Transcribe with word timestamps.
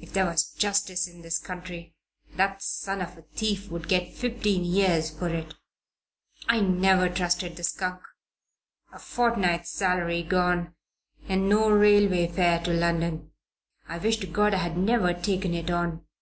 "If 0.00 0.14
there 0.14 0.24
was 0.24 0.54
justice 0.54 1.06
in 1.06 1.20
this 1.20 1.38
country 1.38 1.94
that 2.36 2.62
son 2.62 3.02
of 3.02 3.18
a 3.18 3.22
thief 3.36 3.68
would 3.70 3.86
get 3.86 4.14
fifteen 4.14 4.64
years 4.64 5.10
for 5.10 5.28
it. 5.28 5.52
I 6.48 6.60
never 6.60 7.10
trusted 7.10 7.56
the 7.56 7.62
skunk. 7.62 8.00
A 8.94 8.98
fortnight's 8.98 9.68
salary 9.68 10.22
gone 10.22 10.74
and 11.28 11.50
no 11.50 11.68
railway 11.68 12.28
fare 12.28 12.60
to 12.60 12.72
London. 12.72 13.30
I 13.86 13.98
wish 13.98 14.16
to 14.20 14.26
God 14.26 14.54
I 14.54 14.56
had 14.56 14.78
never 14.78 15.12
taken 15.12 15.52
it 15.52 15.70
on. 15.70 16.02